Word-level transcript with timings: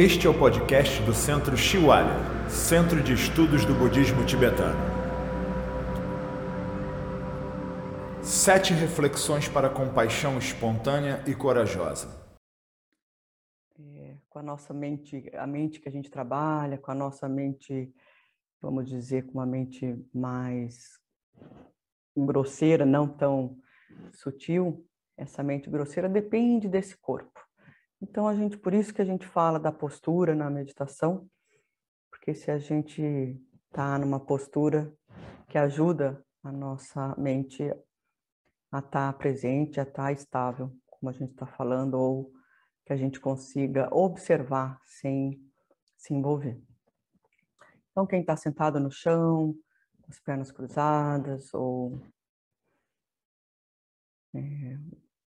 Este 0.00 0.28
é 0.28 0.30
o 0.30 0.38
podcast 0.38 1.02
do 1.02 1.12
Centro 1.12 1.56
Shiwalya, 1.56 2.14
Centro 2.48 3.02
de 3.02 3.14
Estudos 3.14 3.64
do 3.64 3.74
Budismo 3.74 4.24
Tibetano. 4.24 4.78
Sete 8.22 8.72
reflexões 8.72 9.48
para 9.48 9.68
compaixão 9.68 10.38
espontânea 10.38 11.24
e 11.26 11.34
corajosa. 11.34 12.06
É, 13.76 14.18
com 14.30 14.38
a 14.38 14.42
nossa 14.44 14.72
mente, 14.72 15.32
a 15.34 15.48
mente 15.48 15.80
que 15.80 15.88
a 15.88 15.92
gente 15.92 16.08
trabalha, 16.08 16.78
com 16.78 16.92
a 16.92 16.94
nossa 16.94 17.28
mente, 17.28 17.92
vamos 18.62 18.88
dizer, 18.88 19.26
com 19.26 19.32
uma 19.32 19.46
mente 19.46 20.00
mais 20.14 20.96
grosseira, 22.16 22.86
não 22.86 23.08
tão 23.08 23.58
sutil, 24.12 24.86
essa 25.16 25.42
mente 25.42 25.68
grosseira 25.68 26.08
depende 26.08 26.68
desse 26.68 26.96
corpo. 26.96 27.47
Então 28.00 28.28
a 28.28 28.34
gente, 28.34 28.56
por 28.56 28.72
isso 28.72 28.94
que 28.94 29.02
a 29.02 29.04
gente 29.04 29.26
fala 29.26 29.58
da 29.58 29.72
postura 29.72 30.34
na 30.34 30.48
meditação, 30.48 31.28
porque 32.10 32.32
se 32.32 32.50
a 32.50 32.58
gente 32.58 33.02
está 33.66 33.98
numa 33.98 34.20
postura 34.20 34.92
que 35.48 35.58
ajuda 35.58 36.24
a 36.42 36.52
nossa 36.52 37.14
mente 37.18 37.62
a 38.70 38.78
estar 38.78 39.12
tá 39.12 39.12
presente, 39.12 39.80
a 39.80 39.82
estar 39.82 40.04
tá 40.04 40.12
estável, 40.12 40.72
como 40.86 41.10
a 41.10 41.12
gente 41.12 41.32
está 41.32 41.46
falando, 41.46 41.94
ou 41.94 42.32
que 42.84 42.92
a 42.92 42.96
gente 42.96 43.20
consiga 43.20 43.92
observar 43.92 44.80
sem 44.84 45.40
se 45.96 46.14
envolver. 46.14 46.60
Então, 47.90 48.06
quem 48.06 48.20
está 48.20 48.36
sentado 48.36 48.78
no 48.78 48.90
chão, 48.90 49.54
com 50.00 50.10
as 50.10 50.20
pernas 50.20 50.52
cruzadas, 50.52 51.52
ou 51.52 52.00
é, 54.34 54.78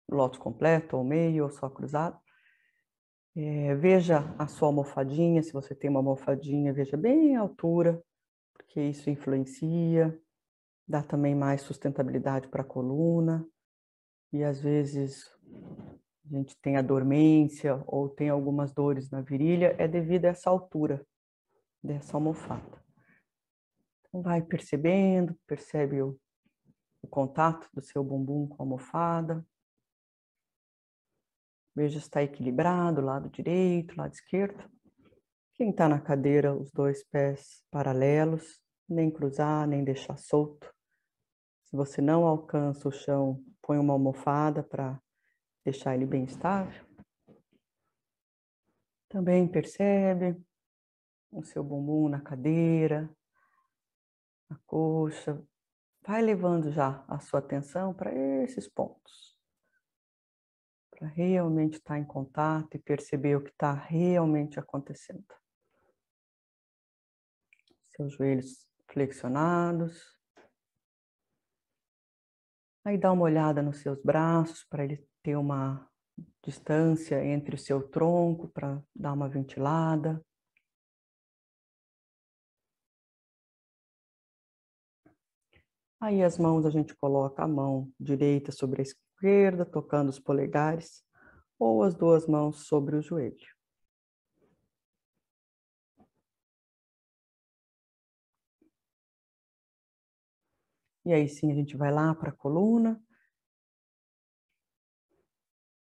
lótus 0.09 0.39
completo, 0.39 0.97
ou 0.97 1.05
meio, 1.05 1.45
ou 1.45 1.51
só 1.51 1.69
cruzado, 1.69 2.19
é, 3.37 3.75
veja 3.75 4.35
a 4.39 4.47
sua 4.47 4.69
almofadinha, 4.69 5.43
se 5.43 5.53
você 5.53 5.75
tem 5.75 5.89
uma 5.89 6.01
almofadinha, 6.01 6.73
veja 6.73 6.97
bem 6.97 7.37
a 7.37 7.41
altura, 7.41 8.03
porque 8.53 8.81
isso 8.81 9.09
influencia, 9.09 10.19
dá 10.87 11.03
também 11.03 11.35
mais 11.35 11.63
sustentabilidade 11.63 12.49
para 12.49 12.63
a 12.63 12.65
coluna, 12.65 13.47
e 14.33 14.43
às 14.43 14.61
vezes 14.61 15.31
a 16.25 16.29
gente 16.29 16.57
tem 16.61 16.77
a 16.77 16.83
dormência 16.83 17.83
ou 17.87 18.09
tem 18.09 18.29
algumas 18.29 18.73
dores 18.73 19.11
na 19.11 19.21
virilha, 19.21 19.75
é 19.79 19.89
devido 19.89 20.27
a 20.27 20.29
essa 20.29 20.51
altura 20.51 21.05
dessa 21.83 22.17
almofada. 22.17 22.81
Então 24.09 24.23
vai 24.23 24.43
percebendo, 24.43 25.37
percebe 25.47 26.03
o, 26.03 26.19
o 27.03 27.09
contato 27.09 27.69
do 27.73 27.81
seu 27.81 28.03
bumbum 28.03 28.47
com 28.49 28.63
a 28.63 28.67
almofada, 28.67 29.47
Veja 31.81 31.99
se 31.99 32.05
está 32.05 32.23
equilibrado, 32.23 33.01
lado 33.01 33.31
direito, 33.31 33.97
lado 33.97 34.13
esquerdo. 34.13 34.71
Quem 35.55 35.71
está 35.71 35.89
na 35.89 35.99
cadeira, 35.99 36.55
os 36.55 36.71
dois 36.71 37.03
pés 37.05 37.65
paralelos, 37.71 38.61
nem 38.87 39.11
cruzar, 39.11 39.67
nem 39.67 39.83
deixar 39.83 40.19
solto. 40.19 40.71
Se 41.65 41.75
você 41.75 42.03
não 42.03 42.27
alcança 42.27 42.87
o 42.87 42.93
chão, 42.93 43.43
põe 43.63 43.79
uma 43.79 43.95
almofada 43.95 44.63
para 44.63 45.01
deixar 45.65 45.95
ele 45.95 46.05
bem 46.05 46.25
estável. 46.25 46.85
Também 49.09 49.49
percebe 49.49 50.39
o 51.33 51.43
seu 51.43 51.65
bumbum 51.65 52.11
na 52.11 52.21
cadeira, 52.21 53.09
a 54.51 54.57
coxa. 54.67 55.43
Vai 56.07 56.21
levando 56.21 56.71
já 56.71 57.03
a 57.09 57.19
sua 57.21 57.39
atenção 57.39 57.95
para 57.95 58.15
esses 58.15 58.69
pontos 58.69 59.30
para 61.01 61.09
realmente 61.09 61.79
estar 61.79 61.99
em 61.99 62.05
contato 62.05 62.75
e 62.75 62.79
perceber 62.79 63.35
o 63.35 63.43
que 63.43 63.49
está 63.49 63.73
realmente 63.73 64.61
acontecendo. 64.61 65.25
Seus 67.97 68.13
joelhos 68.13 68.69
flexionados. 68.87 70.15
Aí 72.85 72.99
dá 72.99 73.11
uma 73.13 73.23
olhada 73.23 73.63
nos 73.63 73.79
seus 73.79 74.03
braços 74.03 74.63
para 74.65 74.85
ele 74.85 75.03
ter 75.23 75.37
uma 75.37 75.91
distância 76.45 77.25
entre 77.25 77.55
o 77.55 77.59
seu 77.59 77.89
tronco 77.89 78.49
para 78.49 78.83
dar 78.95 79.15
uma 79.15 79.29
ventilada. 79.29 80.23
Aí 85.99 86.23
as 86.23 86.39
mãos 86.39 86.67
a 86.67 86.71
gente 86.71 86.95
coloca 86.95 87.43
a 87.43 87.49
mão 87.49 87.91
direita 87.99 88.53
sobre 88.53 88.81
a 88.81 88.85
esquerda, 89.21 89.67
tocando 89.67 90.09
os 90.09 90.19
polegares, 90.19 91.05
ou 91.59 91.83
as 91.83 91.95
duas 91.95 92.27
mãos 92.27 92.67
sobre 92.67 92.97
o 92.97 93.03
joelho. 93.03 93.37
E 101.05 101.13
aí 101.13 101.29
sim 101.29 101.51
a 101.53 101.55
gente 101.55 101.77
vai 101.77 101.93
lá 101.93 102.15
para 102.15 102.31
a 102.31 102.33
coluna. 102.33 103.03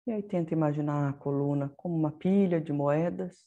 E 0.06 0.12
aí 0.12 0.22
tenta 0.22 0.54
imaginar 0.54 1.10
a 1.10 1.12
coluna 1.12 1.68
como 1.76 1.94
uma 1.94 2.12
pilha 2.12 2.58
de 2.60 2.72
moedas. 2.72 3.46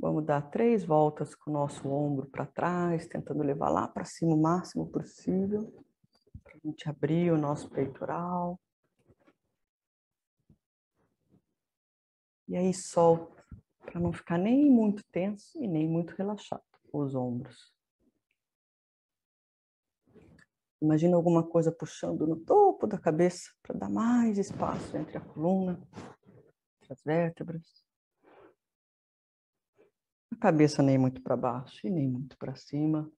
Vamos 0.00 0.24
dar 0.24 0.42
três 0.42 0.84
voltas 0.84 1.34
com 1.34 1.50
o 1.50 1.52
nosso 1.52 1.88
ombro 1.88 2.28
para 2.28 2.46
trás, 2.46 3.08
tentando 3.08 3.42
levar 3.42 3.68
lá 3.68 3.88
para 3.88 4.04
cima 4.04 4.32
o 4.32 4.40
máximo 4.40 4.88
possível, 4.88 5.72
para 6.44 6.54
a 6.54 6.58
gente 6.64 6.88
abrir 6.88 7.32
o 7.32 7.38
nosso 7.38 7.68
peitoral. 7.68 8.60
E 12.46 12.56
aí 12.56 12.72
solta, 12.72 13.44
para 13.80 13.98
não 13.98 14.12
ficar 14.12 14.38
nem 14.38 14.70
muito 14.70 15.02
tenso 15.10 15.60
e 15.60 15.66
nem 15.66 15.88
muito 15.88 16.14
relaxado 16.14 16.62
os 16.92 17.16
ombros. 17.16 17.74
Imagina 20.80 21.16
alguma 21.16 21.42
coisa 21.42 21.72
puxando 21.72 22.24
no 22.24 22.36
topo 22.36 22.86
da 22.86 22.98
cabeça 22.98 23.52
para 23.60 23.76
dar 23.76 23.90
mais 23.90 24.38
espaço 24.38 24.96
entre 24.96 25.18
a 25.18 25.20
coluna, 25.20 25.72
entre 26.80 26.92
as 26.92 27.02
vértebras 27.02 27.87
cabeça 30.36 30.82
nem 30.82 30.98
muito 30.98 31.22
para 31.22 31.36
baixo 31.36 31.86
e 31.86 31.90
nem 31.90 32.08
muito 32.08 32.36
para 32.36 32.54
cima. 32.54 33.10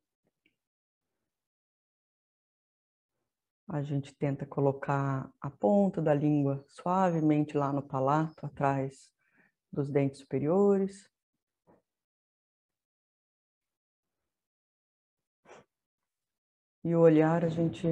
A 3.69 3.83
gente 3.83 4.13
tenta 4.13 4.45
colocar 4.45 5.33
a 5.41 5.49
ponta 5.49 6.03
da 6.03 6.13
língua 6.13 6.65
suavemente 6.67 7.57
lá 7.57 7.73
no 7.73 7.83
palato, 7.83 8.45
atrás 8.45 9.13
dos 9.73 9.89
dentes 9.89 10.19
superiores. 10.19 11.09
E 16.83 16.95
o 16.97 17.01
olhar 17.01 17.45
a 17.45 17.49
gente, 17.49 17.87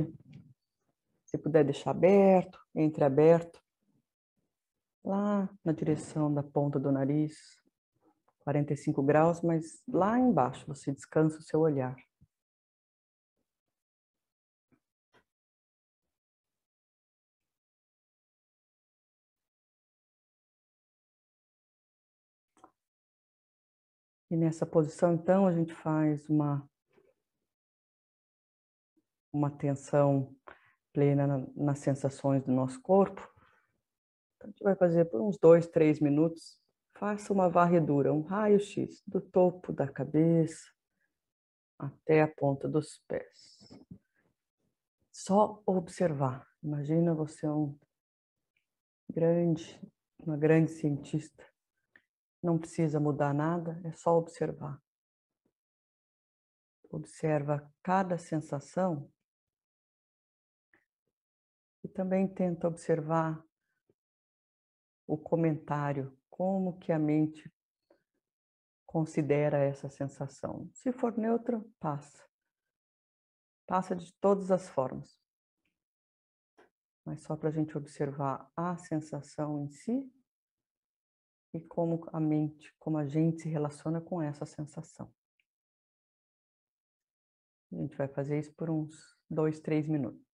se 1.24 1.38
puder 1.38 1.64
deixar 1.64 1.90
aberto, 1.90 2.58
entreaberto, 2.74 3.62
lá 5.04 5.48
na 5.64 5.72
direção 5.72 6.32
da 6.32 6.42
ponta 6.42 6.80
do 6.80 6.90
nariz. 6.90 7.36
45 8.48 9.02
graus, 9.02 9.42
mas 9.42 9.82
lá 9.86 10.18
embaixo 10.18 10.66
você 10.66 10.90
descansa 10.90 11.38
o 11.38 11.42
seu 11.42 11.60
olhar. 11.60 11.94
E 24.30 24.36
nessa 24.36 24.64
posição, 24.64 25.12
então, 25.12 25.46
a 25.46 25.52
gente 25.52 25.74
faz 25.74 26.26
uma, 26.30 26.66
uma 29.30 29.48
atenção 29.48 30.34
plena 30.90 31.26
na, 31.26 31.46
nas 31.54 31.80
sensações 31.80 32.42
do 32.44 32.52
nosso 32.52 32.80
corpo. 32.80 33.20
Então, 34.36 34.48
a 34.48 34.50
gente 34.50 34.62
vai 34.62 34.74
fazer 34.74 35.04
por 35.06 35.20
uns 35.20 35.38
dois, 35.38 35.66
três 35.66 36.00
minutos 36.00 36.58
Faça 36.98 37.32
uma 37.32 37.48
varredura, 37.48 38.12
um 38.12 38.22
raio-x 38.22 39.04
do 39.06 39.20
topo 39.20 39.72
da 39.72 39.86
cabeça 39.86 40.68
até 41.78 42.22
a 42.22 42.26
ponta 42.26 42.66
dos 42.66 42.98
pés. 43.06 43.72
Só 45.12 45.62
observar. 45.64 46.44
Imagina 46.60 47.14
você 47.14 47.48
um 47.48 47.78
grande, 49.08 49.80
uma 50.18 50.36
grande 50.36 50.72
cientista. 50.72 51.46
Não 52.42 52.58
precisa 52.58 52.98
mudar 52.98 53.32
nada, 53.32 53.80
é 53.84 53.92
só 53.92 54.18
observar. 54.18 54.82
Observa 56.90 57.72
cada 57.80 58.18
sensação 58.18 59.08
e 61.84 61.86
também 61.86 62.26
tenta 62.26 62.66
observar 62.66 63.40
o 65.06 65.16
comentário 65.16 66.17
como 66.38 66.78
que 66.78 66.92
a 66.92 66.98
mente 67.00 67.52
considera 68.86 69.58
essa 69.58 69.90
sensação. 69.90 70.70
Se 70.72 70.92
for 70.92 71.18
neutra, 71.18 71.60
passa. 71.80 72.24
Passa 73.66 73.96
de 73.96 74.14
todas 74.14 74.52
as 74.52 74.68
formas. 74.68 75.18
mas 77.04 77.22
só 77.22 77.34
para 77.36 77.48
a 77.48 77.52
gente 77.52 77.76
observar 77.76 78.50
a 78.54 78.76
sensação 78.76 79.58
em 79.64 79.70
si 79.70 80.12
e 81.54 81.60
como 81.60 82.06
a 82.12 82.20
mente, 82.20 82.72
como 82.78 82.98
a 82.98 83.06
gente 83.06 83.42
se 83.42 83.48
relaciona 83.48 84.00
com 84.00 84.22
essa 84.22 84.46
sensação. 84.46 85.12
A 87.72 87.76
gente 87.76 87.96
vai 87.96 88.08
fazer 88.08 88.38
isso 88.38 88.54
por 88.54 88.70
uns 88.70 89.18
dois, 89.28 89.58
três 89.58 89.88
minutos. 89.88 90.27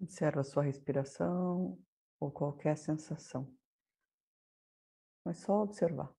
Observa 0.00 0.40
a 0.40 0.44
sua 0.44 0.62
respiração 0.62 1.78
ou 2.20 2.30
qualquer 2.30 2.76
sensação. 2.76 3.52
Mas 5.24 5.38
só 5.38 5.62
observar. 5.62 6.15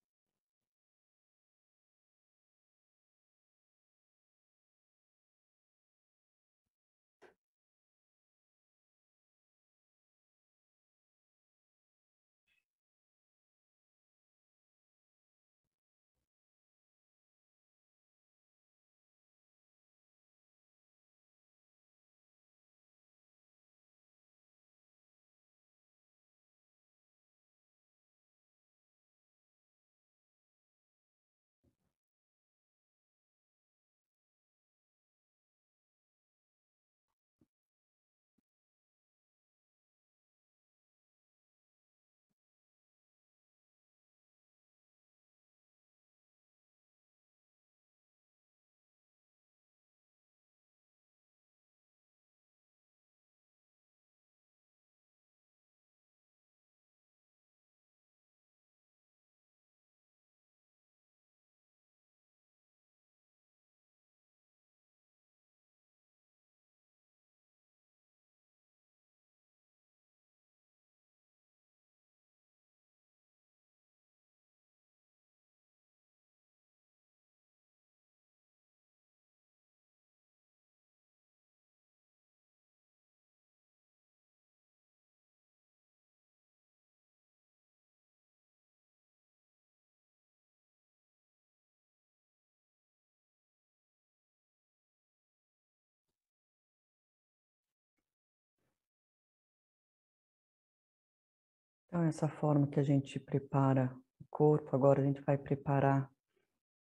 Então, 101.97 102.07
essa 102.07 102.27
forma 102.27 102.67
que 102.67 102.79
a 102.79 102.83
gente 102.83 103.19
prepara 103.19 103.91
o 104.21 104.25
corpo, 104.29 104.75
agora 104.75 105.01
a 105.01 105.03
gente 105.03 105.19
vai 105.21 105.35
preparar 105.35 106.07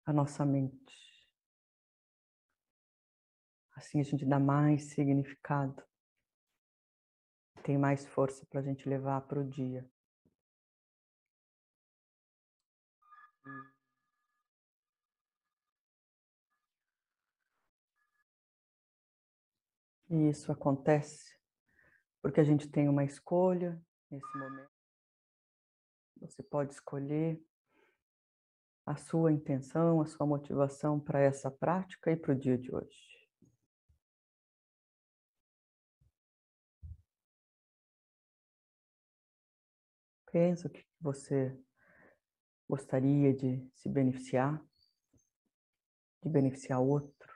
a 0.06 0.12
nossa 0.12 0.46
mente. 0.46 1.28
Assim 3.74 3.98
a 3.98 4.04
gente 4.04 4.24
dá 4.24 4.38
mais 4.38 4.92
significado, 4.92 5.82
tem 7.64 7.76
mais 7.76 8.06
força 8.06 8.46
para 8.46 8.60
a 8.60 8.62
gente 8.62 8.88
levar 8.88 9.22
para 9.22 9.40
o 9.40 9.44
dia. 9.44 9.84
E 20.08 20.28
isso 20.28 20.52
acontece 20.52 21.36
porque 22.22 22.38
a 22.38 22.44
gente 22.44 22.68
tem 22.70 22.88
uma 22.88 23.02
escolha 23.02 23.82
nesse 24.08 24.38
momento. 24.38 24.79
Você 26.20 26.42
pode 26.42 26.74
escolher 26.74 27.42
a 28.84 28.96
sua 28.96 29.32
intenção, 29.32 30.00
a 30.00 30.06
sua 30.06 30.26
motivação 30.26 31.00
para 31.00 31.20
essa 31.20 31.50
prática 31.50 32.10
e 32.12 32.16
para 32.16 32.32
o 32.32 32.38
dia 32.38 32.58
de 32.58 32.74
hoje. 32.74 33.10
Pensa 40.30 40.68
o 40.68 40.70
que 40.70 40.84
você 41.00 41.58
gostaria 42.68 43.34
de 43.34 43.68
se 43.74 43.88
beneficiar, 43.88 44.64
de 46.22 46.28
beneficiar 46.28 46.80
outro. 46.80 47.30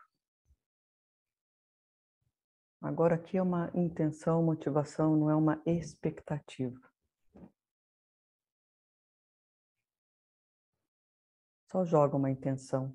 Agora 2.81 3.17
aqui 3.17 3.37
é 3.37 3.43
uma 3.43 3.71
intenção, 3.75 4.43
motivação, 4.43 5.17
não 5.17 5.31
é 5.31 5.35
uma 5.35 5.61
expectativa. 5.67 6.94
Só 11.75 11.85
joga 11.85 12.17
uma 12.17 12.31
intenção 12.31 12.95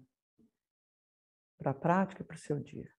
para 1.58 1.72
a 1.72 1.74
prática 1.74 2.22
e 2.22 2.26
para 2.26 2.38
o 2.38 2.40
seu 2.40 2.62
dia. 2.62 2.90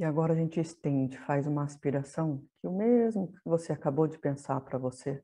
E 0.00 0.04
agora 0.04 0.32
a 0.32 0.36
gente 0.36 0.58
estende, 0.58 1.18
faz 1.18 1.46
uma 1.46 1.62
aspiração, 1.62 2.42
que 2.58 2.66
o 2.66 2.72
mesmo 2.72 3.30
que 3.30 3.38
você 3.44 3.70
acabou 3.70 4.06
de 4.06 4.18
pensar 4.18 4.58
para 4.62 4.78
você, 4.78 5.22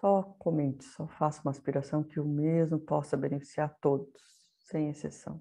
Só 0.00 0.22
comente, 0.40 0.82
só 0.82 1.06
faça 1.06 1.40
uma 1.42 1.52
aspiração 1.52 2.02
que 2.02 2.18
o 2.18 2.24
mesmo 2.24 2.80
possa 2.80 3.16
beneficiar 3.16 3.76
todos, 3.80 4.10
sem 4.58 4.88
exceção. 4.88 5.40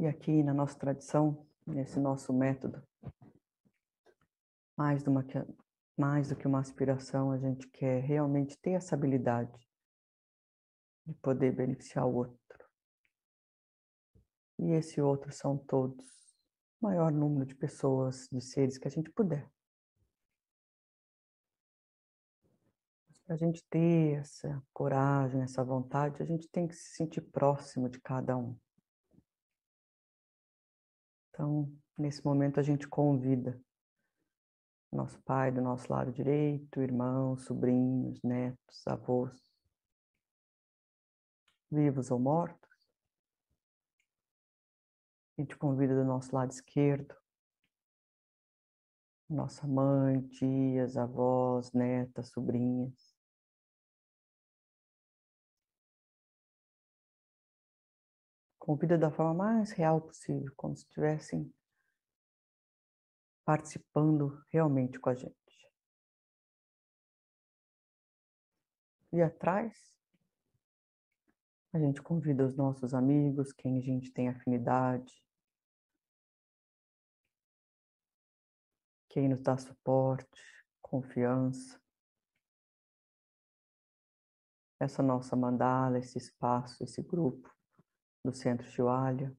E 0.00 0.06
aqui 0.06 0.42
na 0.42 0.54
nossa 0.54 0.78
tradição, 0.78 1.46
nesse 1.66 2.00
nosso 2.00 2.32
método, 2.32 2.82
mais, 4.74 5.06
uma, 5.06 5.22
mais 5.94 6.30
do 6.30 6.36
que 6.36 6.48
uma 6.48 6.58
aspiração, 6.58 7.30
a 7.30 7.36
gente 7.36 7.68
quer 7.68 8.00
realmente 8.00 8.56
ter 8.56 8.70
essa 8.70 8.94
habilidade 8.94 9.52
de 11.04 11.12
poder 11.16 11.54
beneficiar 11.54 12.06
o 12.06 12.14
outro. 12.14 12.38
E 14.58 14.70
esse 14.70 15.02
outro 15.02 15.30
são 15.30 15.58
todos, 15.58 16.06
o 16.80 16.86
maior 16.86 17.12
número 17.12 17.44
de 17.44 17.54
pessoas, 17.54 18.26
de 18.32 18.40
seres 18.40 18.78
que 18.78 18.88
a 18.88 18.90
gente 18.90 19.10
puder. 19.10 19.52
Para 23.26 23.34
a 23.34 23.38
gente 23.38 23.62
ter 23.68 24.18
essa 24.18 24.62
coragem, 24.72 25.42
essa 25.42 25.62
vontade, 25.62 26.22
a 26.22 26.24
gente 26.24 26.48
tem 26.48 26.66
que 26.66 26.74
se 26.74 26.96
sentir 26.96 27.20
próximo 27.20 27.86
de 27.86 28.00
cada 28.00 28.34
um. 28.34 28.58
Então, 31.40 31.72
nesse 31.96 32.22
momento, 32.22 32.60
a 32.60 32.62
gente 32.62 32.86
convida 32.86 33.58
nosso 34.92 35.18
pai 35.22 35.50
do 35.50 35.62
nosso 35.62 35.90
lado 35.90 36.12
direito, 36.12 36.82
irmãos, 36.82 37.46
sobrinhos, 37.46 38.22
netos, 38.22 38.86
avós, 38.86 39.34
vivos 41.70 42.10
ou 42.10 42.18
mortos. 42.18 42.68
A 45.38 45.40
gente 45.40 45.56
convida 45.56 45.94
do 45.94 46.04
nosso 46.04 46.36
lado 46.36 46.50
esquerdo, 46.50 47.16
nossa 49.26 49.66
mãe, 49.66 50.20
tias, 50.28 50.98
avós, 50.98 51.72
netas, 51.72 52.28
sobrinhas. 52.28 53.09
Convida 58.70 58.96
da 58.96 59.10
forma 59.10 59.34
mais 59.34 59.72
real 59.72 60.00
possível, 60.00 60.52
como 60.54 60.76
se 60.76 60.84
estivessem 60.84 61.52
participando 63.44 64.44
realmente 64.48 64.96
com 65.00 65.10
a 65.10 65.14
gente. 65.16 65.34
E 69.12 69.20
atrás, 69.20 69.76
a 71.72 71.80
gente 71.80 72.00
convida 72.00 72.46
os 72.46 72.56
nossos 72.56 72.94
amigos, 72.94 73.52
quem 73.52 73.76
a 73.76 73.80
gente 73.80 74.12
tem 74.12 74.28
afinidade, 74.28 75.20
quem 79.08 79.28
nos 79.28 79.42
dá 79.42 79.58
suporte, 79.58 80.64
confiança. 80.80 81.76
Essa 84.78 85.02
nossa 85.02 85.34
mandala, 85.34 85.98
esse 85.98 86.18
espaço, 86.18 86.84
esse 86.84 87.02
grupo 87.02 87.50
do 88.24 88.32
Centro 88.32 88.66
Chihualha. 88.66 89.34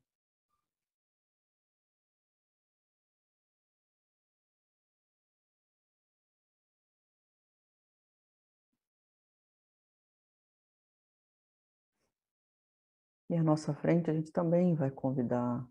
E 13.30 13.36
à 13.36 13.44
nossa 13.44 13.74
frente 13.74 14.10
a 14.10 14.14
gente 14.14 14.32
também 14.32 14.76
vai 14.76 14.92
convidar 14.92 15.66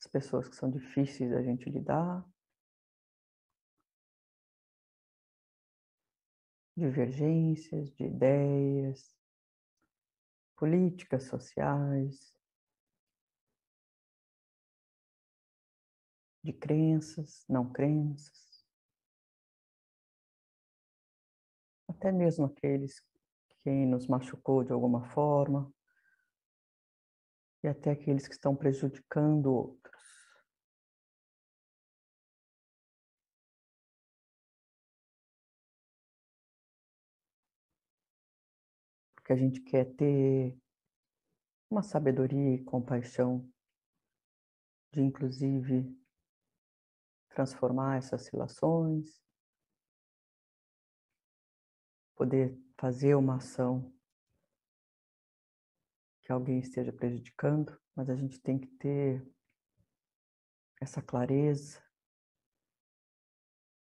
as 0.00 0.06
pessoas 0.06 0.48
que 0.48 0.56
são 0.56 0.70
difíceis 0.70 1.30
da 1.30 1.42
gente 1.42 1.68
lidar, 1.68 2.26
divergências 6.76 7.90
de 7.94 8.04
ideias, 8.04 9.15
políticas 10.56 11.24
sociais, 11.24 12.34
de 16.42 16.52
crenças, 16.52 17.44
não 17.48 17.70
crenças, 17.72 18.64
até 21.88 22.12
mesmo 22.12 22.46
aqueles 22.46 23.02
quem 23.66 23.84
nos 23.84 24.06
machucou 24.06 24.62
de 24.62 24.72
alguma 24.72 25.02
forma. 25.10 25.72
E 27.64 27.66
até 27.66 27.90
aqueles 27.90 28.28
que 28.28 28.34
estão 28.34 28.54
prejudicando 28.54 29.52
outros. 29.52 29.95
Porque 39.26 39.32
a 39.32 39.44
gente 39.44 39.60
quer 39.60 39.92
ter 39.96 40.56
uma 41.68 41.82
sabedoria 41.82 42.54
e 42.54 42.62
compaixão 42.62 43.52
de, 44.92 45.00
inclusive, 45.02 46.00
transformar 47.30 47.96
essas 47.96 48.28
relações, 48.28 49.20
poder 52.14 52.56
fazer 52.78 53.16
uma 53.16 53.38
ação 53.38 53.92
que 56.22 56.30
alguém 56.30 56.60
esteja 56.60 56.92
prejudicando, 56.92 57.76
mas 57.96 58.08
a 58.08 58.14
gente 58.14 58.40
tem 58.40 58.56
que 58.56 58.68
ter 58.76 59.28
essa 60.80 61.02
clareza, 61.02 61.82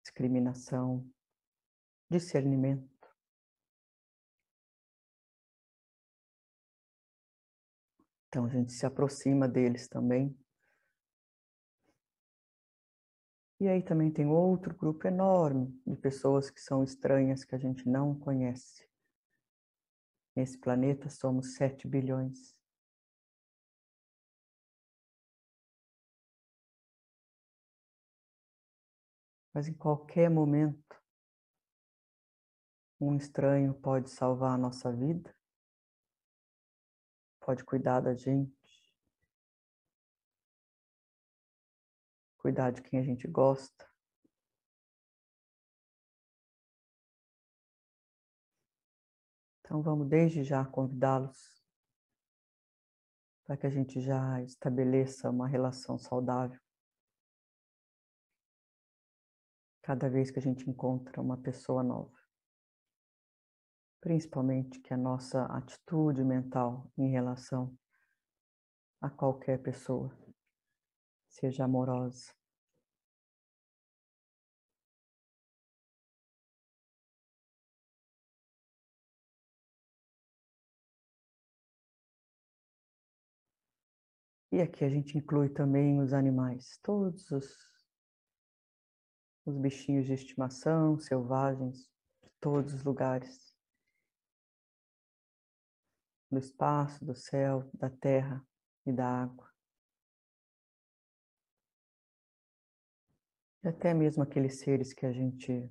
discriminação, 0.06 1.06
discernimento. 2.10 2.97
Então 8.28 8.46
a 8.46 8.50
gente 8.50 8.74
se 8.74 8.86
aproxima 8.86 9.48
deles 9.48 9.88
também. 9.88 10.38
E 13.60 13.68
aí 13.68 13.82
também 13.82 14.12
tem 14.12 14.28
outro 14.28 14.76
grupo 14.76 15.08
enorme 15.08 15.74
de 15.86 15.96
pessoas 15.96 16.50
que 16.50 16.60
são 16.60 16.84
estranhas, 16.84 17.44
que 17.44 17.56
a 17.56 17.58
gente 17.58 17.90
não 17.90 18.14
conhece. 18.18 18.88
Nesse 20.36 20.60
planeta 20.60 21.10
somos 21.10 21.56
7 21.56 21.88
bilhões. 21.88 22.56
Mas 29.52 29.68
em 29.68 29.74
qualquer 29.74 30.30
momento, 30.30 31.02
um 33.02 33.16
estranho 33.16 33.74
pode 33.74 34.12
salvar 34.12 34.54
a 34.54 34.58
nossa 34.58 34.92
vida, 34.92 35.36
pode 37.48 37.64
cuidar 37.64 38.02
da 38.02 38.14
gente, 38.14 38.54
cuidar 42.36 42.72
de 42.72 42.82
quem 42.82 43.00
a 43.00 43.04
gente 43.04 43.26
gosta. 43.26 43.90
Então 49.62 49.82
vamos 49.82 50.10
desde 50.10 50.44
já 50.44 50.66
convidá-los 50.66 51.66
para 53.46 53.56
que 53.56 53.66
a 53.66 53.70
gente 53.70 54.02
já 54.02 54.44
estabeleça 54.44 55.30
uma 55.30 55.48
relação 55.48 55.98
saudável. 55.98 56.60
Cada 59.82 60.10
vez 60.10 60.30
que 60.30 60.40
a 60.40 60.42
gente 60.42 60.70
encontra 60.70 61.22
uma 61.22 61.38
pessoa 61.38 61.82
nova. 61.82 62.27
Principalmente 64.08 64.80
que 64.80 64.94
a 64.94 64.98
nossa 64.98 65.44
atitude 65.48 66.24
mental 66.24 66.90
em 66.98 67.10
relação 67.10 67.78
a 69.02 69.10
qualquer 69.10 69.62
pessoa 69.62 70.10
seja 71.28 71.66
amorosa. 71.66 72.34
E 84.50 84.62
aqui 84.62 84.86
a 84.86 84.90
gente 84.90 85.18
inclui 85.18 85.50
também 85.50 86.00
os 86.00 86.14
animais, 86.14 86.80
todos 86.82 87.30
os, 87.30 87.46
os 89.46 89.58
bichinhos 89.58 90.06
de 90.06 90.14
estimação, 90.14 90.98
selvagens, 90.98 91.92
de 92.24 92.32
todos 92.40 92.74
os 92.74 92.86
lugares. 92.86 93.47
Do 96.30 96.38
espaço, 96.38 97.04
do 97.06 97.16
céu, 97.16 97.70
da 97.74 97.90
terra 97.90 98.46
e 98.86 98.92
da 98.92 99.24
água. 99.24 99.50
E 103.64 103.68
até 103.68 103.94
mesmo 103.94 104.24
aqueles 104.24 104.60
seres 104.60 104.94
que 104.94 105.06
a 105.06 105.12
gente 105.12 105.70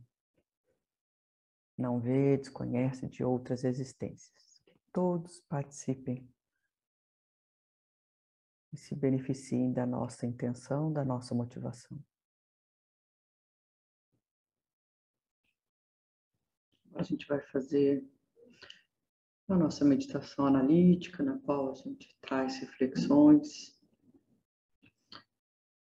não 1.76 2.00
vê, 2.00 2.36
desconhece 2.36 3.06
de 3.06 3.22
outras 3.22 3.64
existências. 3.64 4.62
Que 4.66 4.78
todos 4.92 5.40
participem 5.42 6.26
e 8.72 8.76
se 8.76 8.94
beneficiem 8.94 9.72
da 9.72 9.86
nossa 9.86 10.26
intenção, 10.26 10.92
da 10.92 11.04
nossa 11.04 11.34
motivação. 11.34 11.98
A 16.94 17.02
gente 17.02 17.26
vai 17.26 17.40
fazer 17.40 18.02
a 19.48 19.56
nossa 19.56 19.84
meditação 19.84 20.46
analítica, 20.46 21.22
na 21.22 21.38
qual 21.38 21.70
a 21.70 21.74
gente 21.74 22.16
traz 22.20 22.58
reflexões. 22.58 23.78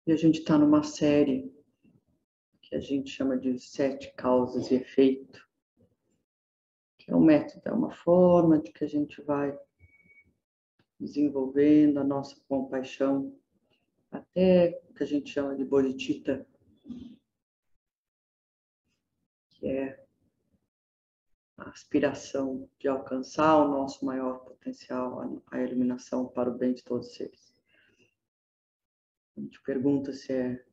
E 0.06 0.12
a 0.12 0.16
gente 0.16 0.40
está 0.40 0.58
numa 0.58 0.84
série 0.84 1.52
que 2.62 2.76
a 2.76 2.80
gente 2.80 3.10
chama 3.10 3.38
de 3.38 3.58
sete 3.60 4.14
causas 4.16 4.70
e 4.70 4.76
efeito, 4.76 5.44
que 7.00 7.12
é 7.12 7.16
um 7.16 7.24
método, 7.24 7.62
é 7.66 7.72
uma 7.72 7.92
forma 7.92 8.60
de 8.60 8.72
que 8.72 8.84
a 8.84 8.88
gente 8.88 9.20
vai 9.24 9.58
desenvolvendo 11.00 12.00
a 12.00 12.04
nossa 12.04 12.40
compaixão 12.48 13.36
até 14.12 14.80
o 14.90 14.94
que 14.94 15.04
a 15.04 15.08
gente 15.08 15.30
chama 15.30 15.56
de 15.56 15.66
bodhicitta, 15.66 16.48
que 19.50 19.68
é 19.68 20.05
aspiração 21.58 22.70
de 22.80 22.88
alcançar 22.88 23.58
o 23.58 23.70
nosso 23.70 24.06
maior 24.06 24.40
potencial, 24.40 25.42
a 25.52 25.62
iluminação 25.62 26.28
para 26.28 26.50
o 26.50 26.58
bem 26.58 26.74
de 26.74 26.84
todos 26.84 27.08
os 27.08 27.16
seres. 27.16 27.54
A 29.38 29.42
gente 29.42 29.62
pergunta 29.62 30.14
se 30.14 30.34
é 30.34 30.66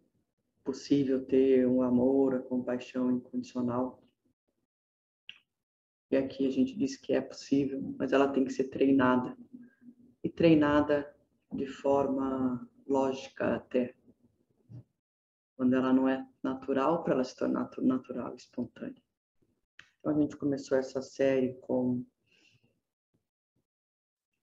possível 0.64 1.24
ter 1.24 1.66
um 1.66 1.82
amor, 1.82 2.34
a 2.34 2.42
compaixão 2.42 3.10
incondicional. 3.10 4.02
E 6.10 6.16
aqui 6.16 6.46
a 6.46 6.50
gente 6.50 6.76
diz 6.76 6.96
que 6.96 7.12
é 7.12 7.20
possível, 7.20 7.80
mas 7.98 8.12
ela 8.12 8.28
tem 8.28 8.44
que 8.44 8.52
ser 8.52 8.64
treinada. 8.64 9.36
E 10.22 10.28
treinada 10.28 11.12
de 11.52 11.66
forma 11.66 12.68
lógica 12.86 13.56
até. 13.56 13.94
Quando 15.56 15.74
ela 15.74 15.92
não 15.92 16.08
é 16.08 16.26
natural, 16.42 17.02
para 17.02 17.14
ela 17.14 17.24
se 17.24 17.36
tornar 17.36 17.70
natural, 17.78 18.34
espontânea. 18.34 19.02
Então 20.02 20.16
a 20.16 20.20
gente 20.20 20.36
começou 20.36 20.76
essa 20.76 21.00
série 21.00 21.54
com 21.60 22.04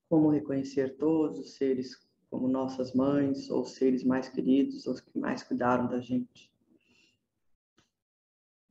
como 0.07 0.29
reconhecer 0.29 0.95
todos 0.95 1.37
os 1.37 1.55
seres 1.55 2.07
como 2.29 2.47
nossas 2.47 2.93
mães 2.93 3.49
ou 3.49 3.65
seres 3.65 4.05
mais 4.05 4.29
queridos, 4.29 4.87
os 4.87 5.01
que 5.01 5.19
mais 5.19 5.43
cuidaram 5.43 5.89
da 5.89 5.99
gente. 5.99 6.49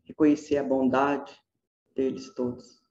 Reconhecer 0.03 0.57
a 0.57 0.65
bondade 0.65 1.39
deles 1.95 2.33
todos 2.35 2.83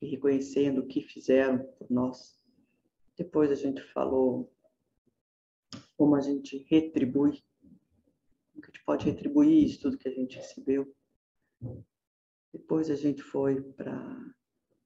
e 0.00 0.06
reconhecendo 0.06 0.78
o 0.78 0.86
que 0.86 1.02
fizeram 1.02 1.58
por 1.78 1.90
nós. 1.90 2.40
Depois 3.18 3.50
a 3.50 3.54
gente 3.54 3.82
falou 3.92 4.50
como 5.94 6.16
a 6.16 6.22
gente 6.22 6.64
retribui, 6.70 7.44
como 8.50 8.64
a 8.64 8.66
gente 8.66 8.82
pode 8.82 9.04
retribuir 9.04 9.66
isso 9.66 9.82
tudo 9.82 9.98
que 9.98 10.08
a 10.08 10.14
gente 10.14 10.38
recebeu. 10.38 10.90
Depois 12.52 12.90
a 12.90 12.94
gente 12.94 13.22
foi 13.22 13.60
para. 13.60 13.94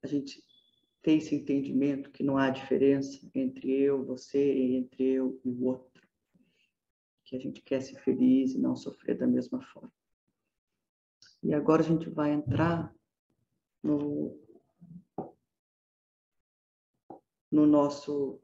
A 0.02 0.06
gente 0.06 0.42
ter 1.00 1.12
esse 1.12 1.34
entendimento 1.34 2.10
que 2.10 2.22
não 2.22 2.36
há 2.36 2.50
diferença 2.50 3.18
entre 3.34 3.70
eu, 3.70 4.04
você 4.04 4.54
e 4.54 4.76
entre 4.76 5.04
eu 5.04 5.40
e 5.44 5.50
o 5.50 5.64
outro. 5.64 6.02
Que 7.24 7.36
a 7.36 7.38
gente 7.38 7.60
quer 7.60 7.80
ser 7.80 8.00
feliz 8.02 8.52
e 8.54 8.58
não 8.58 8.76
sofrer 8.76 9.16
da 9.16 9.26
mesma 9.26 9.60
forma. 9.60 9.92
E 11.42 11.52
agora 11.54 11.82
a 11.82 11.84
gente 11.84 12.08
vai 12.08 12.32
entrar 12.32 12.94
no, 13.82 14.38
no 17.50 17.66
nosso 17.66 18.40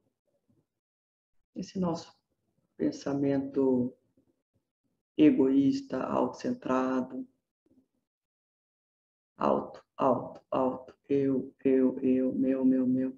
esse 1.54 1.78
nosso 1.78 2.16
pensamento 2.76 3.92
egoísta, 5.16 6.00
autocentrado, 6.04 7.26
alto, 9.38 9.82
alto, 9.96 10.42
alto, 10.50 10.94
eu, 11.08 11.54
eu, 11.64 11.98
eu, 12.00 12.34
meu, 12.34 12.64
meu, 12.64 12.86
meu. 12.86 13.16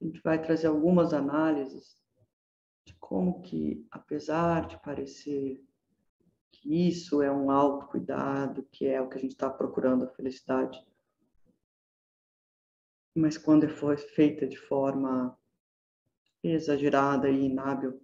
A 0.00 0.04
gente 0.04 0.20
vai 0.22 0.40
trazer 0.40 0.68
algumas 0.68 1.12
análises 1.12 2.00
de 2.86 2.94
como 2.94 3.42
que, 3.42 3.86
apesar 3.90 4.66
de 4.66 4.80
parecer 4.80 5.62
que 6.52 6.88
isso 6.88 7.20
é 7.20 7.30
um 7.30 7.50
autocuidado, 7.50 8.62
que 8.70 8.86
é 8.86 9.00
o 9.00 9.08
que 9.08 9.18
a 9.18 9.20
gente 9.20 9.32
está 9.32 9.50
procurando, 9.50 10.04
a 10.04 10.08
felicidade, 10.08 10.82
mas 13.14 13.36
quando 13.36 13.66
é 13.66 13.96
feita 13.96 14.46
de 14.46 14.56
forma 14.56 15.36
exagerada 16.42 17.28
e 17.28 17.46
inábil, 17.46 18.00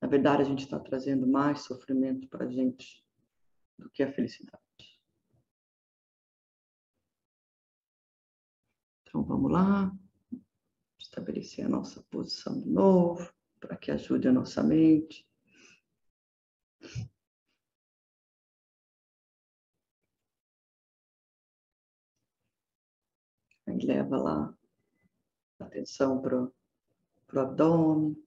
na 0.00 0.08
verdade 0.08 0.42
a 0.42 0.44
gente 0.44 0.64
está 0.64 0.78
trazendo 0.78 1.26
mais 1.26 1.60
sofrimento 1.60 2.28
para 2.28 2.44
a 2.44 2.50
gente 2.50 3.02
do 3.78 3.88
que 3.88 4.02
a 4.02 4.12
felicidade. 4.12 4.63
Então 9.14 9.22
vamos 9.22 9.52
lá, 9.52 9.96
estabelecer 10.98 11.64
a 11.64 11.68
nossa 11.68 12.02
posição 12.10 12.60
de 12.60 12.68
novo, 12.68 13.32
para 13.60 13.76
que 13.76 13.92
ajude 13.92 14.26
a 14.26 14.32
nossa 14.32 14.60
mente. 14.60 15.24
Aí 23.68 23.78
leva 23.86 24.16
lá 24.16 24.58
a 25.60 25.64
atenção 25.64 26.20
para 26.20 26.42
o 26.42 27.38
abdômen. 27.38 28.23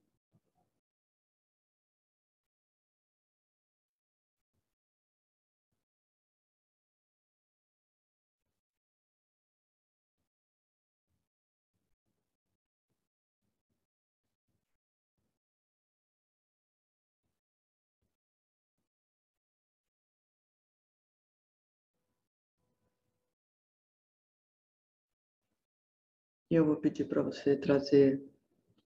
E 26.50 26.54
eu 26.54 26.64
vou 26.64 26.76
pedir 26.76 27.04
para 27.04 27.22
você 27.22 27.54
trazer 27.54 28.22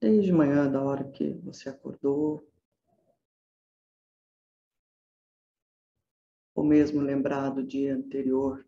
desde 0.01 0.33
manhã, 0.33 0.69
da 0.69 0.83
hora 0.83 1.09
que 1.11 1.33
você 1.45 1.69
acordou, 1.69 2.45
ou 6.55 6.65
mesmo 6.65 7.01
lembrar 7.01 7.51
do 7.51 7.63
dia 7.63 7.95
anterior. 7.95 8.67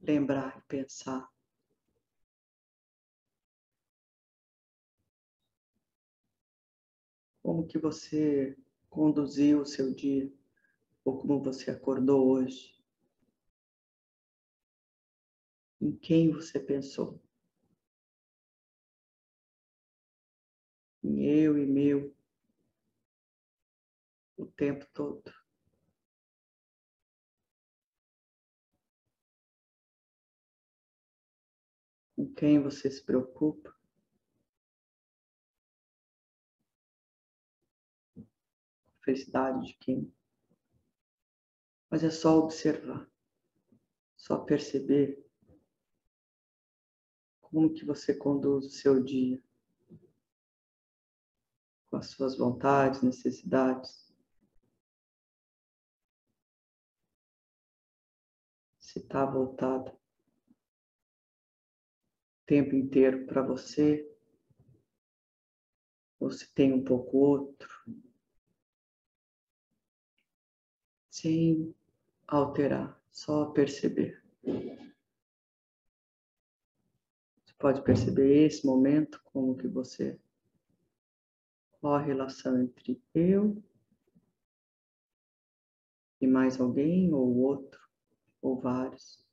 Lembrar 0.00 0.58
e 0.58 0.62
pensar. 0.68 1.28
Como 7.42 7.66
que 7.66 7.78
você 7.78 8.56
conduziu 8.90 9.62
o 9.62 9.66
seu 9.66 9.92
dia? 9.94 10.35
Ou 11.06 11.16
como 11.16 11.40
você 11.40 11.70
acordou 11.70 12.26
hoje? 12.26 12.74
Em 15.80 15.96
quem 15.96 16.32
você 16.32 16.58
pensou? 16.58 17.22
Em 21.04 21.24
eu 21.24 21.56
e 21.56 21.64
meu 21.64 22.12
o 24.36 24.46
tempo 24.46 24.84
todo. 24.92 25.32
Com 32.16 32.34
quem 32.34 32.60
você 32.60 32.90
se 32.90 33.04
preocupa? 33.04 33.72
Felicidade 39.04 39.68
de 39.68 39.74
quem? 39.74 40.15
Mas 41.90 42.02
é 42.02 42.10
só 42.10 42.38
observar, 42.38 43.08
só 44.16 44.38
perceber 44.38 45.24
como 47.40 47.72
que 47.72 47.84
você 47.84 48.14
conduz 48.14 48.66
o 48.66 48.70
seu 48.70 49.02
dia, 49.02 49.42
com 51.88 51.96
as 51.96 52.08
suas 52.08 52.36
vontades, 52.36 53.02
necessidades. 53.02 54.12
Se 58.78 58.98
está 58.98 59.24
voltado 59.24 59.92
o 59.92 60.00
tempo 62.46 62.74
inteiro 62.74 63.26
para 63.26 63.42
você, 63.42 64.06
ou 66.18 66.30
se 66.30 66.52
tem 66.52 66.72
um 66.72 66.84
pouco 66.84 67.18
outro, 67.18 67.68
sem 71.16 71.74
alterar, 72.28 73.00
só 73.10 73.46
perceber. 73.46 74.22
Você 77.42 77.54
pode 77.58 77.82
perceber 77.82 78.44
esse 78.44 78.66
momento 78.66 79.18
como 79.24 79.56
que 79.56 79.66
você 79.66 80.20
qual 81.80 81.94
a 81.94 82.02
relação 82.02 82.60
entre 82.62 83.00
eu 83.14 83.62
e 86.20 86.26
mais 86.26 86.60
alguém 86.60 87.12
ou 87.14 87.38
outro 87.38 87.80
ou 88.42 88.60
vários. 88.60 89.25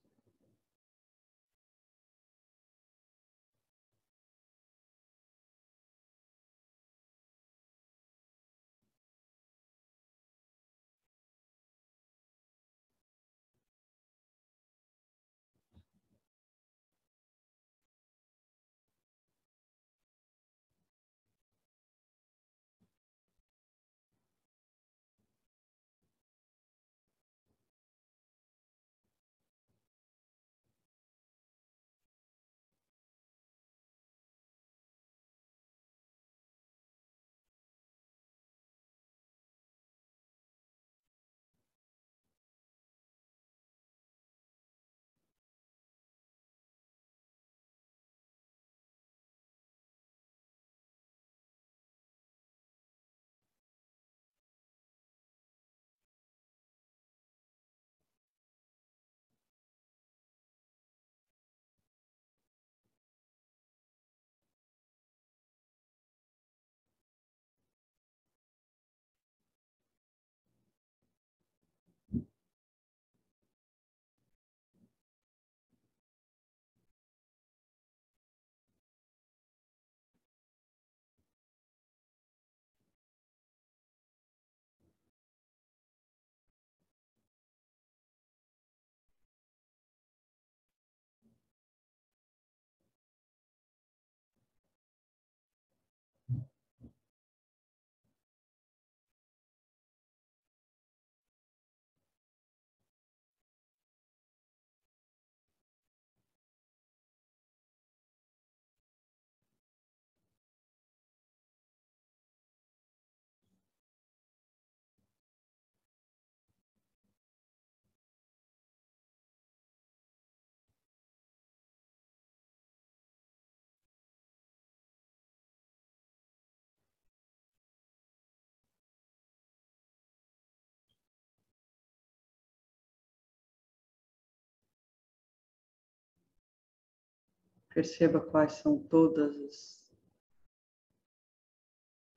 Perceba 137.73 138.21
quais 138.21 138.53
são 138.53 138.77
todas 138.77 139.35
as, 139.35 139.91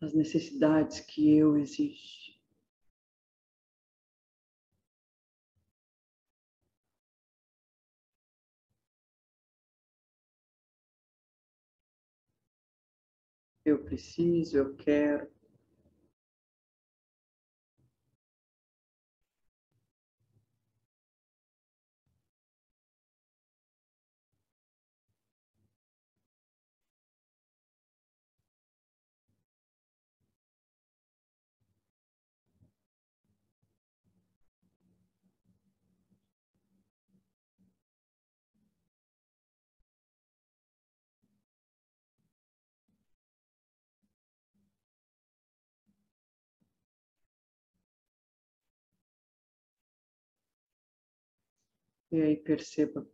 as 0.02 0.12
necessidades 0.14 1.00
que 1.00 1.36
eu 1.36 1.56
exige. 1.56 2.38
Eu 13.64 13.82
preciso, 13.82 14.58
eu 14.58 14.76
quero. 14.76 15.35
E 52.10 52.20
aí 52.20 52.36
perceba 52.36 53.00
o 53.00 53.06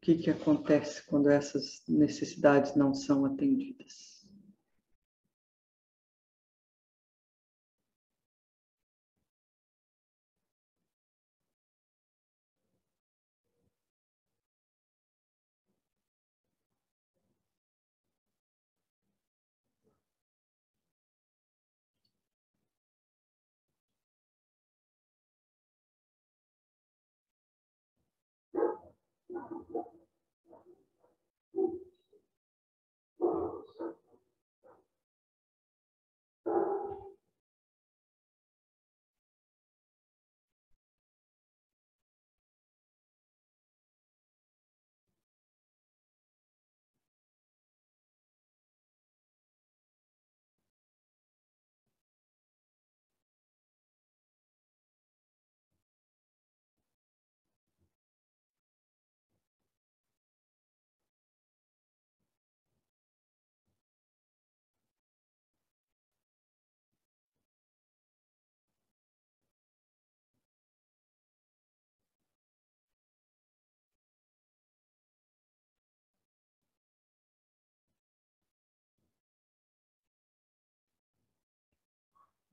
que, 0.00 0.16
que 0.16 0.30
acontece 0.30 1.04
quando 1.06 1.28
essas 1.28 1.82
necessidades 1.88 2.76
não 2.76 2.94
são 2.94 3.24
atendidas. 3.24 4.15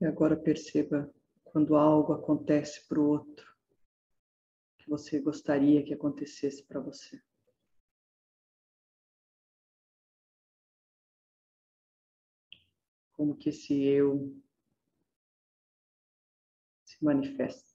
E 0.04 0.06
agora 0.06 0.36
perceba 0.36 1.10
quando 1.44 1.76
algo 1.76 2.12
acontece 2.12 2.86
para 2.86 3.00
o 3.00 3.08
outro 3.08 3.56
que 4.76 4.90
você 4.90 5.18
gostaria 5.18 5.82
que 5.82 5.94
acontecesse 5.94 6.62
para 6.62 6.78
você. 6.78 7.22
Como 13.12 13.34
que 13.34 13.48
esse 13.48 13.82
eu 13.82 14.38
se 16.84 17.02
manifesta. 17.02 17.73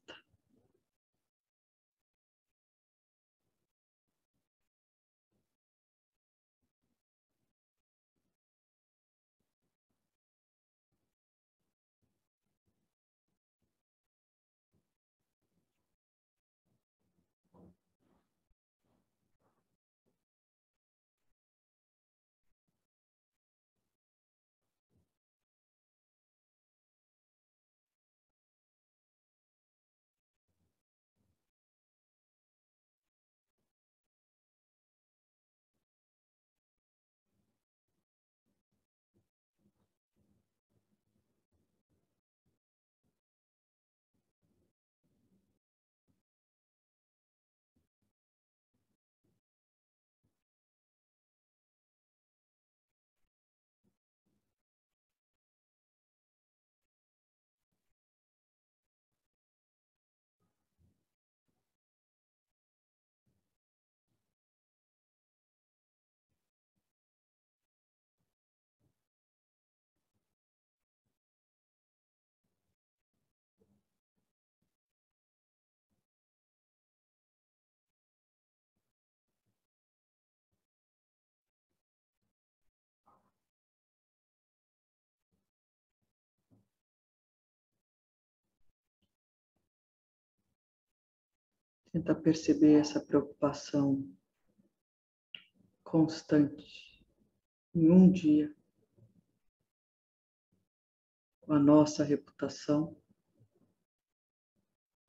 Tenta 91.92 92.14
perceber 92.14 92.80
essa 92.80 93.00
preocupação 93.00 94.08
constante 95.84 97.04
em 97.74 97.90
um 97.90 98.12
dia 98.12 98.56
com 101.42 101.54
a 101.54 101.60
nossa 101.60 102.04
reputação, 102.04 102.96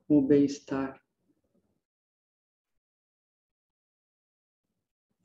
com 0.07 0.17
o 0.17 0.27
bem-estar, 0.27 0.99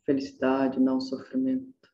felicidade, 0.05 0.79
não 0.79 1.01
sofrimento, 1.01 1.91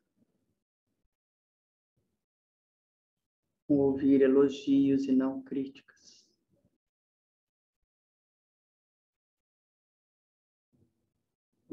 com 3.66 3.78
ouvir 3.78 4.22
elogios 4.22 5.04
e 5.04 5.12
não 5.12 5.40
críticas. 5.40 5.91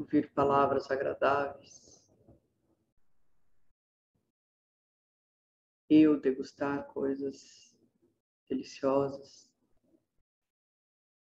Ouvir 0.00 0.32
palavras 0.32 0.90
agradáveis, 0.90 2.02
eu 5.90 6.18
degustar 6.18 6.86
coisas 6.86 7.78
deliciosas, 8.48 9.52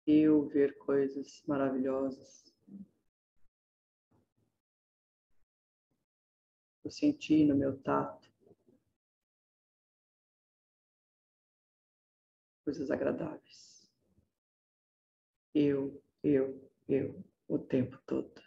eu 0.06 0.48
ver 0.48 0.78
coisas 0.78 1.42
maravilhosas, 1.46 2.54
eu 6.82 6.90
sentir 6.90 7.44
no 7.46 7.54
meu 7.54 7.78
tato 7.82 8.32
coisas 12.64 12.90
agradáveis. 12.90 13.90
Eu, 15.54 16.02
eu, 16.22 16.70
eu, 16.88 17.22
o 17.46 17.58
tempo 17.58 18.00
todo. 18.06 18.43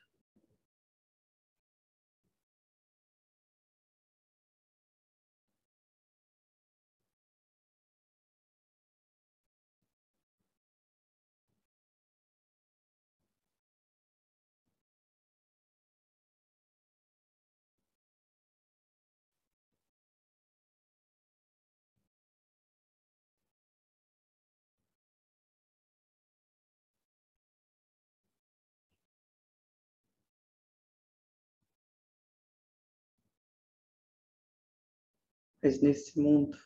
Mas 35.62 35.82
nesse 35.82 36.20
mundo 36.20 36.58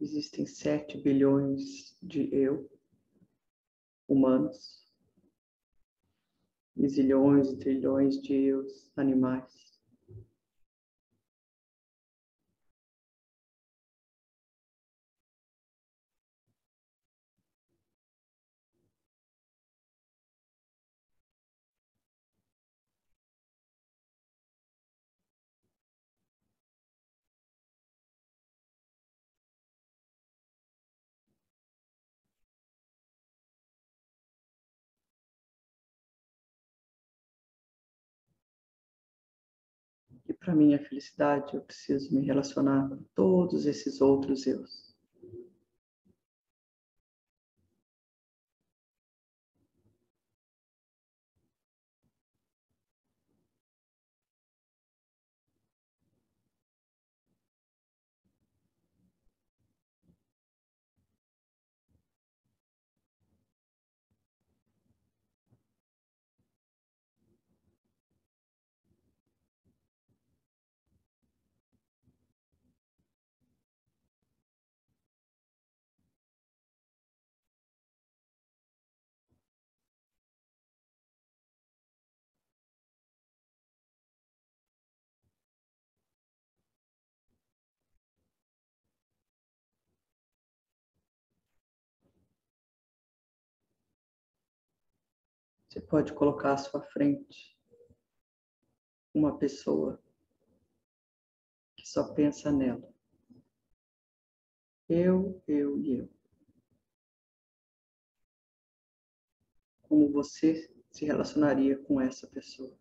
existem 0.00 0.46
sete 0.46 0.98
bilhões 0.98 1.96
de 2.02 2.34
eu 2.34 2.70
humanos 4.08 4.86
e 6.76 6.88
zilhões 6.88 7.50
e 7.50 7.58
trilhões 7.58 8.20
de 8.22 8.32
eus 8.32 8.90
animais. 8.96 9.67
Para 40.48 40.54
minha 40.54 40.78
felicidade, 40.78 41.54
eu 41.54 41.60
preciso 41.60 42.14
me 42.14 42.24
relacionar 42.24 42.88
com 42.88 42.96
todos 43.14 43.66
esses 43.66 44.00
outros 44.00 44.46
eus. 44.46 44.87
Você 95.78 95.86
pode 95.86 96.12
colocar 96.12 96.54
à 96.54 96.56
sua 96.56 96.82
frente 96.82 97.56
uma 99.14 99.38
pessoa 99.38 100.02
que 101.76 101.86
só 101.86 102.12
pensa 102.14 102.50
nela. 102.50 102.92
Eu, 104.88 105.40
eu 105.46 105.78
e 105.78 105.98
eu. 105.98 106.10
Como 109.82 110.10
você 110.10 110.68
se 110.90 111.04
relacionaria 111.04 111.78
com 111.78 112.00
essa 112.00 112.26
pessoa? 112.26 112.76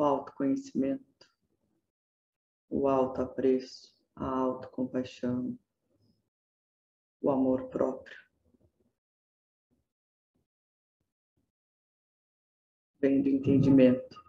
O 0.00 0.02
autoconhecimento, 0.02 1.28
o 2.70 2.88
autoapreço, 2.88 3.94
a 4.16 4.26
autocompaixão, 4.26 5.58
o 7.20 7.30
amor 7.30 7.68
próprio. 7.68 8.18
Vem 12.98 13.22
do 13.22 13.28
entendimento 13.28 14.24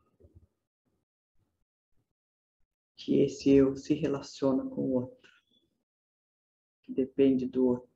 que 2.97 3.21
esse 3.21 3.49
eu 3.51 3.73
se 3.77 3.93
relaciona 3.93 4.69
com 4.69 4.81
o 4.81 4.93
outro, 4.95 5.31
que 6.83 6.93
depende 6.93 7.47
do 7.47 7.65
outro. 7.65 7.90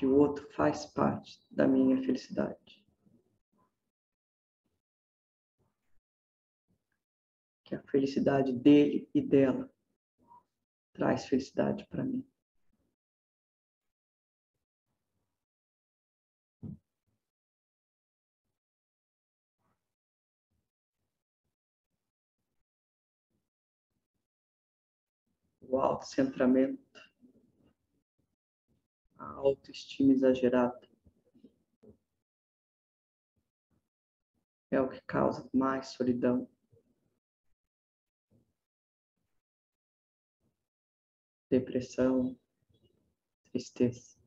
Que 0.00 0.06
o 0.06 0.16
outro 0.16 0.50
faz 0.52 0.86
parte 0.86 1.46
da 1.50 1.68
minha 1.68 2.02
felicidade. 2.02 2.82
Que 7.64 7.74
a 7.74 7.82
felicidade 7.82 8.50
dele 8.50 9.10
e 9.14 9.20
dela 9.20 9.70
traz 10.94 11.26
felicidade 11.26 11.84
para 11.84 12.02
mim. 12.02 12.26
O 25.60 25.76
autocentramento 25.76 26.89
a 29.20 29.32
autoestima 29.34 30.12
exagerada. 30.12 30.80
É 34.70 34.80
o 34.80 34.88
que 34.88 35.00
causa 35.02 35.48
mais 35.52 35.88
solidão. 35.88 36.48
Depressão, 41.50 42.38
tristeza. 43.44 44.18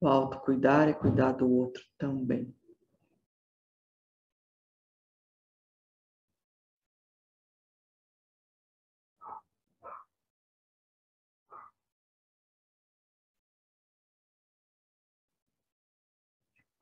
O 0.00 0.08
autocuidar 0.08 0.88
é 0.88 0.92
cuidar 0.92 1.32
do 1.32 1.48
outro 1.48 1.84
também. 1.96 2.52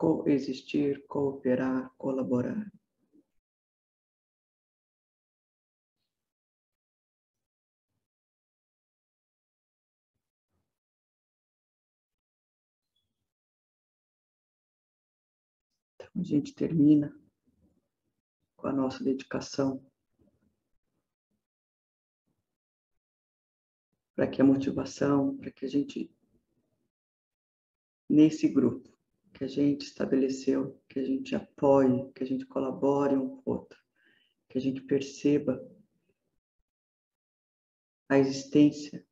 Coexistir, 0.00 1.04
cooperar, 1.06 1.94
colaborar. 1.98 2.72
Então, 15.96 16.08
a 16.16 16.22
gente 16.22 16.54
termina 16.54 17.14
com 18.56 18.68
a 18.68 18.72
nossa 18.72 19.04
dedicação 19.04 19.84
para 24.16 24.26
que 24.26 24.40
a 24.40 24.44
motivação, 24.46 25.36
para 25.36 25.50
que 25.50 25.66
a 25.66 25.68
gente, 25.68 26.10
nesse 28.08 28.48
grupo, 28.48 28.98
que 29.40 29.44
a 29.44 29.48
gente 29.48 29.86
estabeleceu, 29.86 30.78
que 30.86 31.00
a 31.00 31.02
gente 31.02 31.34
apoie, 31.34 32.12
que 32.12 32.22
a 32.22 32.26
gente 32.26 32.44
colabore 32.44 33.16
um 33.16 33.36
com 33.38 33.50
o 33.50 33.54
outro, 33.54 33.82
que 34.50 34.58
a 34.58 34.60
gente 34.60 34.82
perceba 34.82 35.66
a 38.06 38.18
existência 38.18 39.02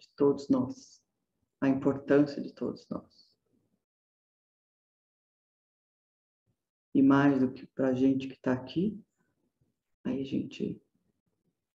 de 0.00 0.08
todos 0.16 0.48
nós, 0.48 1.00
a 1.60 1.68
importância 1.68 2.42
de 2.42 2.52
todos 2.52 2.88
nós. 2.88 3.32
E 6.92 7.00
mais 7.00 7.38
do 7.38 7.52
que 7.52 7.66
para 7.66 7.90
a 7.90 7.94
gente 7.94 8.26
que 8.26 8.34
está 8.34 8.52
aqui, 8.52 9.00
aí 10.02 10.22
a 10.22 10.24
gente 10.24 10.82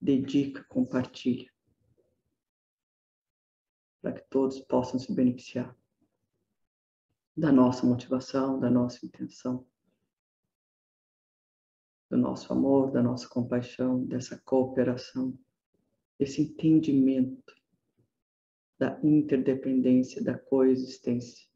dedica, 0.01 0.61
compartilha, 0.65 1.49
para 4.01 4.11
que 4.11 4.29
todos 4.29 4.59
possam 4.59 4.99
se 4.99 5.15
beneficiar 5.15 5.73
da 7.41 7.51
nossa 7.51 7.87
motivação, 7.87 8.59
da 8.59 8.69
nossa 8.69 9.03
intenção, 9.03 9.67
do 12.07 12.15
nosso 12.15 12.53
amor, 12.53 12.91
da 12.91 13.01
nossa 13.01 13.27
compaixão, 13.27 14.05
dessa 14.05 14.37
cooperação, 14.37 15.35
desse 16.19 16.43
entendimento 16.43 17.59
da 18.77 18.99
interdependência, 19.03 20.23
da 20.23 20.37
coexistência. 20.37 21.49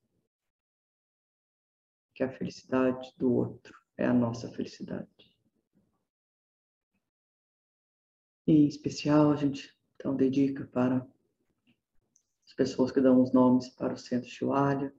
Que 2.16 2.24
a 2.24 2.32
felicidade 2.32 3.14
do 3.16 3.32
outro 3.32 3.80
é 3.96 4.08
a 4.08 4.14
nossa 4.14 4.52
felicidade. 4.52 5.38
E, 8.48 8.54
em 8.54 8.68
especial, 8.68 9.32
a 9.32 9.36
gente 9.36 9.72
então 9.96 10.16
dedica 10.16 10.66
para 10.66 11.08
as 12.44 12.54
pessoas 12.56 12.92
que 12.92 13.02
dão 13.02 13.22
os 13.22 13.32
nomes 13.32 13.70
para 13.70 13.94
o 13.94 13.98
Centro 13.98 14.28
Chihuahua, 14.28 14.92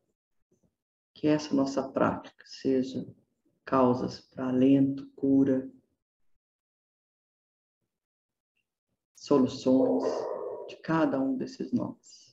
que 1.16 1.26
essa 1.26 1.54
nossa 1.54 1.82
prática 1.82 2.44
seja 2.44 3.06
causas 3.64 4.20
para 4.20 4.48
alento, 4.48 5.10
cura, 5.16 5.66
soluções 9.16 10.04
de 10.68 10.76
cada 10.76 11.18
um 11.18 11.34
desses 11.34 11.72
nós. 11.72 12.25